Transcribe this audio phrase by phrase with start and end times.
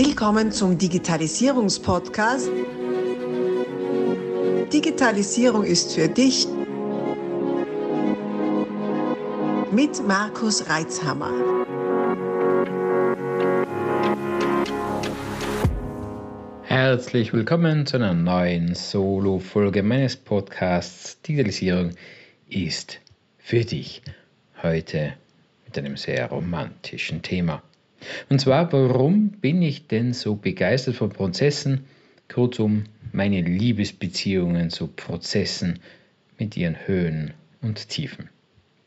[0.00, 2.48] Willkommen zum Digitalisierungspodcast.
[4.72, 6.46] Digitalisierung ist für dich
[9.72, 11.32] mit Markus Reitzhammer.
[16.62, 21.90] Herzlich willkommen zu einer neuen Solo-Folge meines Podcasts Digitalisierung
[22.48, 23.00] ist
[23.38, 24.02] für dich.
[24.62, 25.14] Heute
[25.64, 27.64] mit einem sehr romantischen Thema.
[28.28, 31.84] Und zwar, warum bin ich denn so begeistert von Prozessen?
[32.28, 35.78] Kurzum, meine Liebesbeziehungen zu Prozessen
[36.38, 37.32] mit ihren Höhen
[37.62, 38.28] und Tiefen.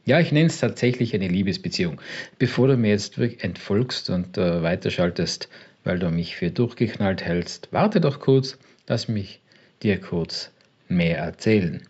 [0.05, 2.01] Ja, ich nenne es tatsächlich eine Liebesbeziehung.
[2.39, 5.49] Bevor du mir jetzt entfolgst und äh, weiterschaltest,
[5.83, 8.57] weil du mich für durchgeknallt hältst, warte doch kurz,
[8.87, 9.41] lass mich
[9.83, 10.51] dir kurz
[10.87, 11.81] mehr erzählen.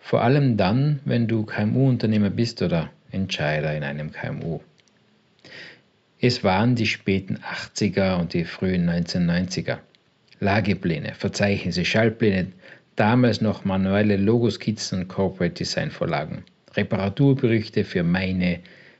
[0.00, 4.60] Vor allem dann, wenn du KMU-Unternehmer bist oder Entscheider in einem KMU.
[6.20, 9.78] Es waren die späten 80er und die frühen 1990er.
[10.40, 12.48] Lagepläne, Verzeichnisse, Schaltpläne,
[12.96, 16.44] damals noch manuelle Logoskizzen und Corporate Design Vorlagen,
[16.74, 18.58] Reparaturberichte für meine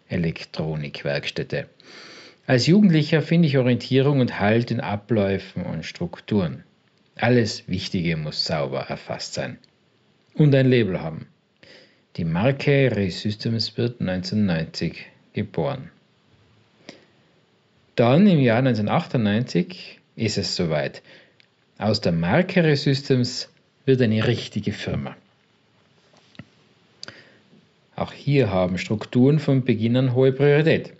[0.08, 1.68] Elektronikwerkstätte.
[2.46, 6.62] Als Jugendlicher finde ich Orientierung und Halt in Abläufen und Strukturen.
[7.16, 9.58] Alles Wichtige muss sauber erfasst sein.
[10.34, 11.26] Und ein Label haben.
[12.16, 15.90] Die Marke Resystems wird 1990 geboren.
[17.98, 21.02] Dann im Jahr 1998 ist es soweit.
[21.78, 23.48] Aus der Marke Systems
[23.86, 25.16] wird eine richtige Firma.
[27.96, 30.92] Auch hier haben Strukturen von Beginn an hohe Priorität.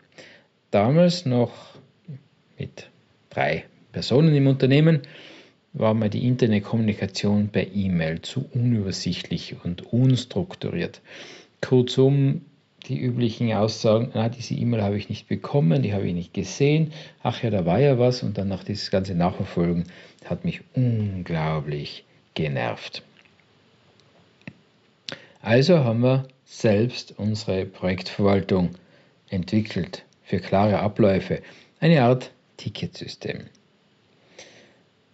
[0.73, 1.53] Damals noch
[2.59, 2.89] mit
[3.31, 5.03] drei Personen im Unternehmen
[5.75, 11.01] war mir die interne Kommunikation per E-Mail zu unübersichtlich und unstrukturiert.
[11.61, 12.41] Kurzum,
[12.89, 16.93] die üblichen Aussagen, na, diese E-Mail habe ich nicht bekommen, die habe ich nicht gesehen,
[17.23, 19.85] ach ja, da war ja was und dann noch dieses ganze Nachverfolgen
[20.25, 23.03] hat mich unglaublich genervt.
[25.43, 28.71] Also haben wir selbst unsere Projektverwaltung
[29.29, 31.43] entwickelt für klare Abläufe,
[31.81, 33.45] eine Art Ticketsystem.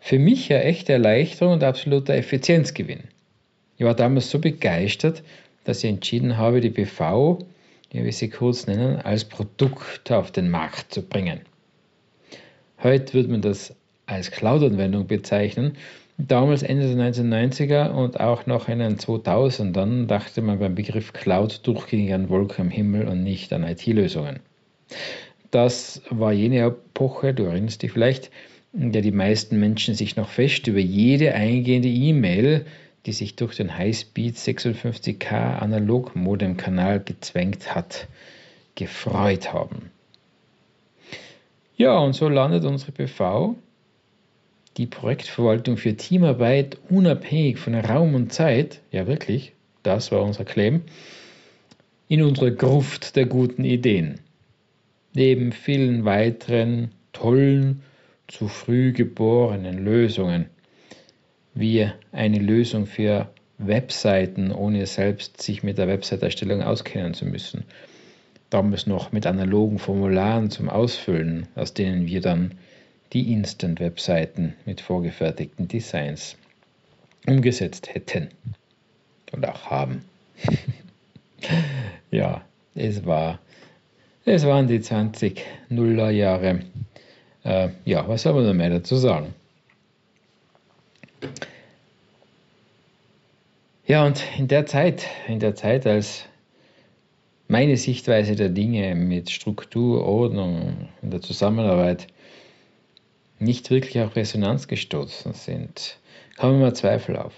[0.01, 3.05] Für mich eine echte Erleichterung und absoluter Effizienzgewinn.
[3.77, 5.23] Ich war damals so begeistert,
[5.65, 7.39] dass ich entschieden habe, die BV
[7.95, 11.41] wie wir sie kurz nennen, als Produkt auf den Markt zu bringen.
[12.83, 13.75] Heute wird man das
[14.07, 15.77] als Cloud-Anwendung bezeichnen.
[16.19, 21.61] Damals Ende der 1990er und auch noch in den 2000ern dachte man beim Begriff Cloud
[21.67, 24.41] durchgängig an Wolken am Himmel und nicht an IT-Lösungen.
[25.53, 28.33] Das war jene Epoche, du erinnerst dich vielleicht,
[28.73, 32.67] in der die meisten Menschen sich noch fest über jede eingehende E-Mail
[33.07, 38.09] die sich durch den Highspeed 56K Analog-Modem-Kanal gezwängt hat,
[38.75, 39.91] gefreut haben.
[41.77, 43.57] Ja, und so landet unsere BV,
[44.77, 50.83] die Projektverwaltung für Teamarbeit unabhängig von Raum und Zeit, ja wirklich, das war unser Claim,
[52.09, 54.21] in unserer Gruft der guten Ideen.
[55.15, 57.83] Neben vielen weiteren tollen,
[58.27, 60.47] zu früh geborenen Lösungen
[61.55, 63.29] wie eine Lösung für
[63.59, 67.65] Webseiten, ohne selbst sich mit der Website-Erstellung auskennen zu müssen.
[68.51, 72.53] Damals noch mit analogen Formularen zum Ausfüllen, aus denen wir dann
[73.13, 76.37] die Instant-Webseiten mit vorgefertigten Designs
[77.27, 78.29] umgesetzt hätten
[79.33, 80.05] und auch haben.
[82.11, 82.43] ja,
[82.75, 83.39] es war,
[84.25, 86.61] es waren die 20 Nuller Jahre.
[87.45, 89.35] Äh, ja, was soll man da mehr dazu sagen?
[93.87, 96.25] Ja, und in der Zeit, in der Zeit, als
[97.49, 102.07] meine Sichtweise der Dinge mit Struktur, Ordnung und der Zusammenarbeit
[103.39, 105.99] nicht wirklich auf Resonanz gestoßen sind,
[106.39, 107.35] kommen immer Zweifel auf.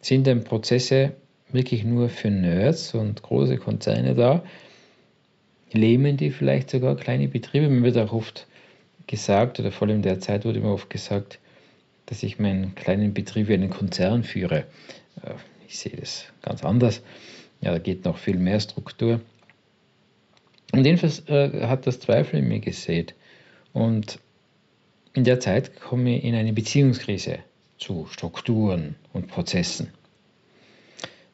[0.00, 1.12] Sind denn Prozesse
[1.50, 4.44] wirklich nur für Nerds und große Konzerne da?
[5.72, 7.68] Lähmen die vielleicht sogar kleine Betriebe?
[7.68, 8.46] Mir wird auch oft
[9.06, 11.38] gesagt, oder vor allem in der Zeit wurde mir oft gesagt,
[12.06, 14.66] dass ich meinen kleinen Betrieb wie einen Konzern führe.
[15.22, 15.34] Äh,
[15.68, 17.02] ich sehe das ganz anders.
[17.60, 19.20] Ja, da geht noch viel mehr Struktur.
[20.72, 23.14] Und jedenfalls äh, hat das Zweifel in mir gesät.
[23.72, 24.18] Und
[25.12, 27.38] in der Zeit komme ich in eine Beziehungskrise
[27.78, 29.92] zu Strukturen und Prozessen.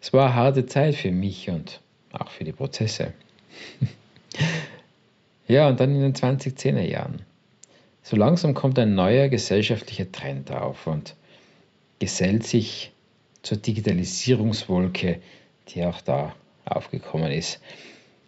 [0.01, 1.81] Es war eine harte Zeit für mich und
[2.13, 3.13] auch für die Prozesse.
[5.49, 7.23] ja, und dann in den 2010er Jahren.
[8.11, 11.15] So langsam kommt ein neuer gesellschaftlicher Trend auf und
[12.01, 12.91] gesellt sich
[13.43, 15.21] zur Digitalisierungswolke,
[15.69, 16.35] die auch da
[16.65, 17.61] aufgekommen ist.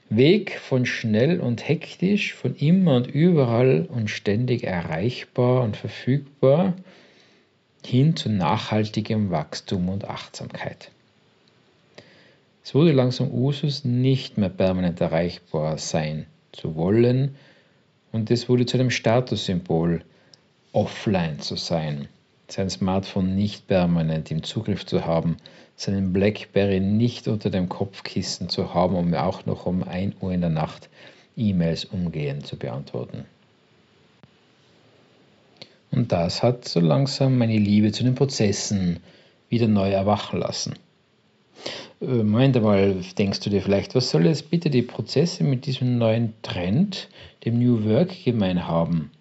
[0.08, 6.74] Weg von schnell und hektisch, von immer und überall und ständig erreichbar und verfügbar
[7.84, 10.92] hin zu nachhaltigem Wachstum und Achtsamkeit.
[12.62, 17.34] Es wurde langsam Usus, nicht mehr permanent erreichbar sein zu wollen
[18.12, 20.04] und es wurde zu einem Statussymbol,
[20.72, 22.08] offline zu sein,
[22.48, 25.38] sein Smartphone nicht permanent im Zugriff zu haben,
[25.76, 30.42] seinen Blackberry nicht unter dem Kopfkissen zu haben, um auch noch um 1 Uhr in
[30.42, 30.88] der Nacht
[31.36, 33.24] E-Mails umgehend zu beantworten.
[35.90, 39.00] Und das hat so langsam meine Liebe zu den Prozessen
[39.48, 40.74] wieder neu erwachen lassen.
[42.02, 45.98] Äh, Moment einmal, denkst du dir vielleicht, was soll jetzt bitte die Prozesse mit diesem
[45.98, 47.08] neuen Trend,
[47.44, 49.12] dem New Work, gemein haben?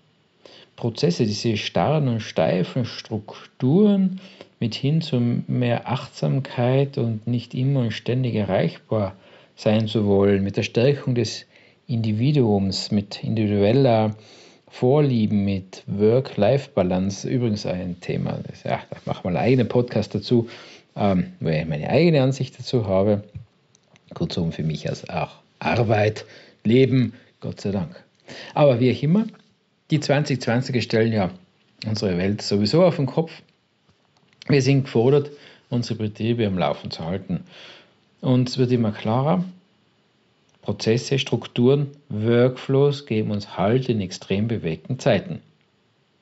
[0.76, 4.20] Prozesse, diese starren und steifen Strukturen
[4.60, 9.16] mit hin zu mehr Achtsamkeit und nicht immer und ständig erreichbar
[9.56, 11.46] sein zu wollen, mit der Stärkung des
[11.86, 14.16] Individuums, mit individueller
[14.68, 20.48] Vorlieben, mit Work-Life-Balance, übrigens ein Thema, ja, da mache mal einen eigenen Podcast dazu,
[20.96, 23.24] ähm, weil ich meine eigene Ansicht dazu habe.
[24.14, 26.26] Kurzum, für mich als auch Arbeit,
[26.64, 28.04] Leben, Gott sei Dank.
[28.54, 29.26] Aber wie auch immer,
[29.90, 31.32] die 2020er stellen ja
[31.86, 33.32] unsere Welt sowieso auf den Kopf.
[34.48, 35.32] Wir sind gefordert,
[35.70, 37.46] unsere Betriebe am Laufen zu halten.
[38.22, 39.44] Und es wird immer klarer,
[40.62, 45.42] Prozesse, Strukturen, Workflows geben uns Halt in extrem bewegten Zeiten.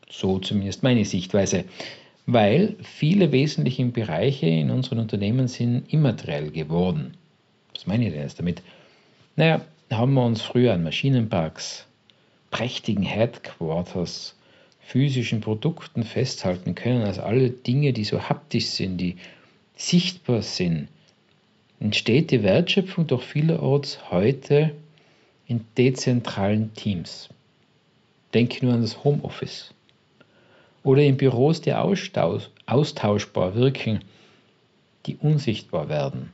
[0.10, 1.66] So zumindest meine Sichtweise
[2.34, 7.16] weil viele wesentliche Bereiche in unseren Unternehmen sind immateriell geworden.
[7.74, 8.62] Was meine ich denn jetzt damit?
[9.36, 11.88] Naja, haben wir uns früher an Maschinenparks,
[12.52, 14.36] prächtigen Headquarters,
[14.80, 19.18] physischen Produkten festhalten können, als alle Dinge, die so haptisch sind, die
[19.76, 20.88] sichtbar sind,
[21.80, 24.72] entsteht die Wertschöpfung doch vielerorts heute
[25.48, 27.30] in dezentralen Teams.
[28.36, 29.74] Denke nur an das Homeoffice
[30.84, 34.00] oder in Büros, die austauschbar wirken,
[35.06, 36.32] die unsichtbar werden.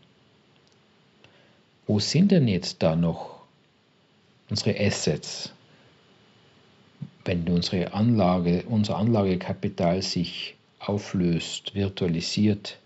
[1.87, 3.41] Wo sind denn jetzt da noch
[4.49, 5.51] unsere Assets,
[7.25, 12.77] wenn unsere Anlage, unser Anlagekapital sich auflöst, virtualisiert,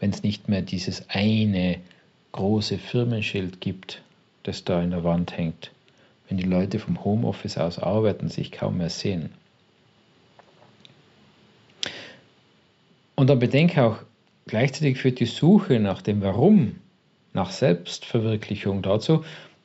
[0.00, 1.78] wenn es nicht mehr dieses eine
[2.32, 4.02] große Firmenschild gibt,
[4.42, 5.70] das da in der Wand hängt,
[6.28, 9.30] wenn die Leute vom Homeoffice aus arbeiten, sich kaum mehr sehen.
[13.22, 13.98] Und dann bedenke auch,
[14.46, 16.80] gleichzeitig führt die Suche nach dem Warum,
[17.32, 19.24] nach Selbstverwirklichung dazu,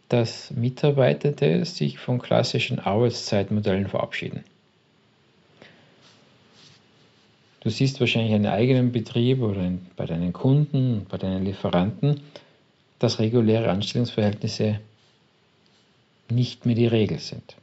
[0.10, 4.44] dass Mitarbeitende sich von klassischen Arbeitszeitmodellen verabschieden.
[7.62, 12.22] Du siehst wahrscheinlich in deinem eigenen Betrieb oder bei deinen Kunden, bei deinen Lieferanten,
[13.00, 14.80] dass reguläre Anstellungsverhältnisse
[16.30, 17.56] nicht mehr die Regel sind.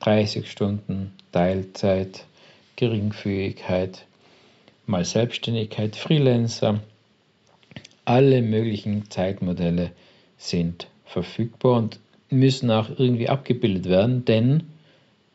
[0.00, 2.26] 30 Stunden, Teilzeit,
[2.76, 4.04] Geringfügigkeit,
[4.86, 6.80] mal Selbstständigkeit, Freelancer.
[8.04, 9.92] Alle möglichen Zeitmodelle
[10.36, 11.98] sind verfügbar und
[12.30, 14.64] müssen auch irgendwie abgebildet werden, denn,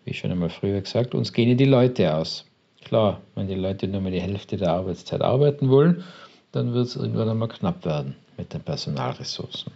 [0.06, 2.46] wie schon einmal früher gesagt, uns gehen ja die Leute aus.
[2.84, 6.04] Klar, wenn die Leute nur mal die Hälfte der Arbeitszeit arbeiten wollen,
[6.52, 9.72] dann wird es irgendwann einmal knapp werden mit den Personalressourcen.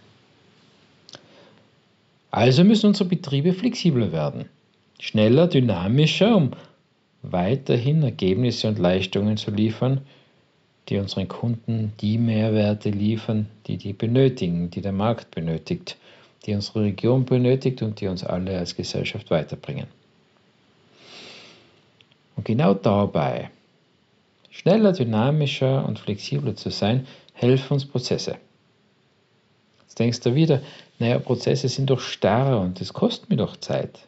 [2.31, 4.45] Also müssen unsere Betriebe flexibler werden,
[4.99, 6.51] schneller, dynamischer, um
[7.23, 10.01] weiterhin Ergebnisse und Leistungen zu liefern,
[10.89, 15.97] die unseren Kunden die Mehrwerte liefern, die die benötigen, die der Markt benötigt,
[16.45, 19.87] die unsere Region benötigt und die uns alle als Gesellschaft weiterbringen.
[22.35, 23.49] Und genau dabei,
[24.49, 28.37] schneller, dynamischer und flexibler zu sein, helfen uns Prozesse.
[29.81, 30.61] Jetzt denkst du wieder,
[30.99, 34.07] naja, Prozesse sind doch starr und das kostet mir doch Zeit.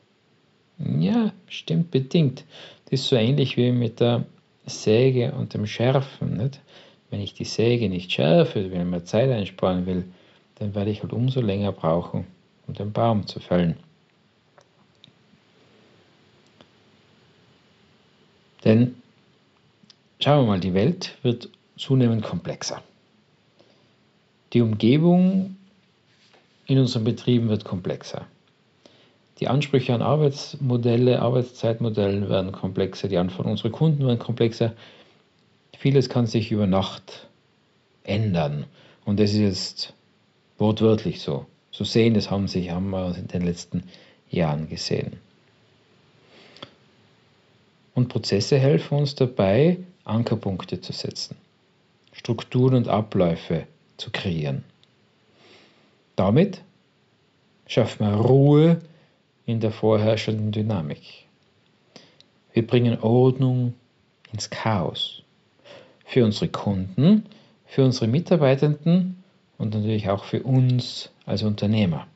[0.78, 2.44] Ja, stimmt bedingt.
[2.86, 4.26] Das ist so ähnlich wie mit der
[4.66, 6.38] Säge und dem Schärfen.
[6.38, 6.62] Nicht?
[7.10, 10.06] Wenn ich die Säge nicht schärfe, wenn ich mehr Zeit einsparen will,
[10.56, 12.26] dann werde ich halt umso länger brauchen,
[12.68, 13.78] um den Baum zu fällen.
[18.64, 18.96] Denn
[20.20, 22.82] schauen wir mal, die Welt wird zunehmend komplexer.
[24.54, 25.58] Die Umgebung
[26.66, 28.26] in unseren Betrieben wird komplexer.
[29.40, 34.74] Die Ansprüche an Arbeitsmodelle, Arbeitszeitmodelle werden komplexer, die Anforderungen unserer Kunden werden komplexer.
[35.78, 37.28] Vieles kann sich über Nacht
[38.04, 38.66] ändern.
[39.04, 39.94] Und das ist jetzt
[40.58, 41.46] wortwörtlich so.
[41.72, 43.84] So sehen, das haben, sich, haben wir in den letzten
[44.30, 45.20] Jahren gesehen.
[47.94, 51.36] Und Prozesse helfen uns dabei, Ankerpunkte zu setzen,
[52.14, 54.64] Strukturen und Abläufe zu kreieren.
[56.16, 56.62] Damit
[57.68, 58.82] schafft man Ruhe
[59.46, 61.26] in der vorherrschenden Dynamik.
[62.54, 63.74] Wir bringen Ordnung
[64.32, 65.22] ins Chaos.
[66.06, 67.26] Für unsere Kunden,
[67.66, 69.24] für unsere Mitarbeitenden
[69.58, 72.08] und natürlich auch für uns als Unternehmer.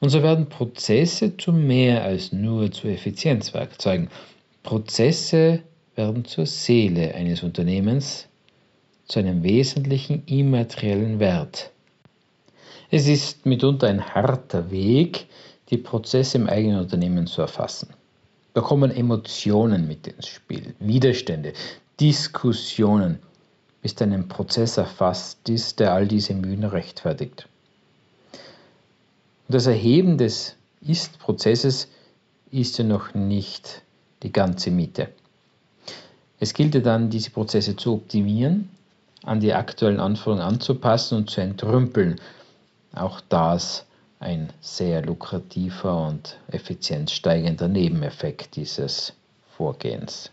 [0.00, 4.08] Und so werden Prozesse zu mehr als nur zu Effizienzwerkzeugen.
[4.62, 5.62] Prozesse
[5.96, 8.28] werden zur Seele eines Unternehmens,
[9.06, 11.72] zu einem wesentlichen immateriellen Wert.
[12.90, 15.26] Es ist mitunter ein harter Weg,
[15.70, 17.90] die Prozesse im eigenen Unternehmen zu erfassen.
[18.54, 21.52] Da kommen Emotionen mit ins Spiel, Widerstände,
[22.00, 23.18] Diskussionen,
[23.82, 27.48] bis dann ein Prozess erfasst ist, der all diese Mühen rechtfertigt.
[28.32, 31.88] Und das Erheben des Ist-Prozesses
[32.50, 33.82] ist ja noch nicht
[34.22, 35.08] die ganze Miete.
[36.40, 38.70] Es gilt ja dann, diese Prozesse zu optimieren,
[39.24, 42.20] an die aktuellen Anforderungen anzupassen und zu entrümpeln.
[42.92, 43.84] Auch das
[44.20, 49.12] ein sehr lukrativer und effizienzsteigender Nebeneffekt dieses
[49.56, 50.30] Vorgehens.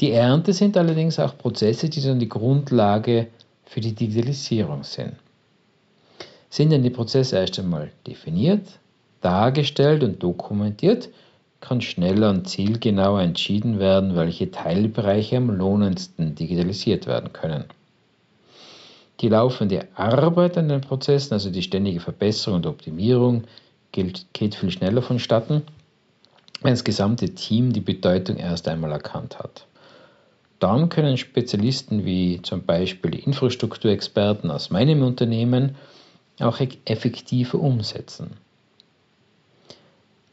[0.00, 3.28] Die Ernte sind allerdings auch Prozesse, die dann die Grundlage
[3.66, 5.14] für die Digitalisierung sind.
[6.48, 8.66] Sind denn die Prozesse erst einmal definiert,
[9.20, 11.10] dargestellt und dokumentiert,
[11.60, 17.64] kann schneller und zielgenauer entschieden werden, welche Teilbereiche am lohnendsten digitalisiert werden können.
[19.20, 23.44] Die laufende Arbeit an den Prozessen, also die ständige Verbesserung und Optimierung,
[23.92, 25.62] geht, viel schneller vonstatten,
[26.62, 29.66] wenn das gesamte Team die Bedeutung erst einmal erkannt hat.
[30.58, 35.76] Dann können Spezialisten wie zum Beispiel Infrastrukturexperten aus meinem Unternehmen
[36.38, 38.36] auch effektiver umsetzen.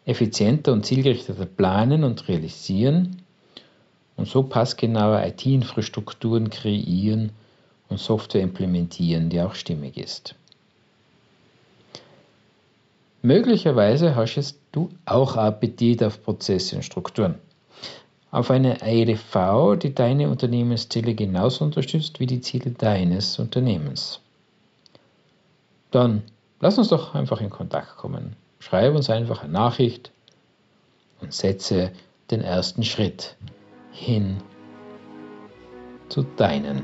[0.06, 3.22] Effizienter und zielgerichteter planen und realisieren
[4.15, 7.32] und so passgenaue IT-Infrastrukturen kreieren
[7.89, 10.36] und Software implementieren, die auch stimmig ist.
[13.22, 17.36] Möglicherweise hast du auch Appetit auf Prozesse und Strukturen.
[18.32, 24.20] Auf eine EDV, die deine Unternehmensziele genauso unterstützt wie die Ziele deines Unternehmens
[25.91, 26.24] dann
[26.60, 28.36] lass uns doch einfach in Kontakt kommen.
[28.60, 30.12] Schreib uns einfach eine Nachricht
[31.22, 31.91] und setze
[32.32, 33.36] den ersten Schritt
[33.91, 34.38] hin
[36.10, 36.84] zu deinen